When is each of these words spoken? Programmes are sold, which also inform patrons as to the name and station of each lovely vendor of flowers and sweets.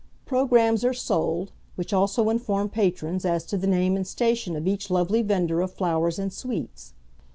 Programmes 0.25 0.83
are 0.83 0.95
sold, 0.95 1.51
which 1.75 1.93
also 1.93 2.31
inform 2.31 2.69
patrons 2.69 3.23
as 3.23 3.45
to 3.45 3.55
the 3.55 3.67
name 3.67 3.95
and 3.95 4.07
station 4.07 4.55
of 4.55 4.65
each 4.67 4.89
lovely 4.89 5.21
vendor 5.21 5.61
of 5.61 5.71
flowers 5.75 6.17
and 6.17 6.33
sweets. 6.33 6.93